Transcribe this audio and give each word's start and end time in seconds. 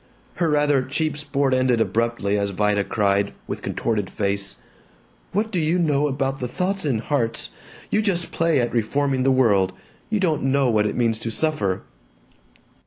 Her 0.37 0.49
rather 0.49 0.81
cheap 0.81 1.15
sport 1.15 1.53
ended 1.53 1.79
abruptly 1.79 2.35
as 2.35 2.49
Vida 2.49 2.83
cried, 2.83 3.33
with 3.45 3.61
contorted 3.61 4.09
face, 4.09 4.55
"What 5.31 5.51
do 5.51 5.59
you 5.59 5.77
know 5.77 6.07
about 6.07 6.39
the 6.39 6.47
thoughts 6.47 6.85
in 6.85 6.97
hearts? 6.97 7.51
You 7.91 8.01
just 8.01 8.31
play 8.31 8.59
at 8.59 8.73
reforming 8.73 9.21
the 9.21 9.29
world. 9.31 9.73
You 10.09 10.19
don't 10.19 10.41
know 10.45 10.71
what 10.71 10.87
it 10.87 10.95
means 10.97 11.19
to 11.19 11.29
suffer." 11.29 11.83